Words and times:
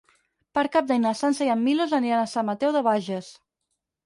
Per 0.57 0.61
Cap 0.75 0.87
d'Any 0.91 1.03
na 1.03 1.11
Sança 1.19 1.45
i 1.49 1.51
en 1.57 1.61
Milos 1.67 1.93
aniran 1.99 2.23
a 2.23 2.31
Sant 2.33 2.49
Mateu 2.49 2.75
de 2.79 2.83
Bages. 2.89 3.31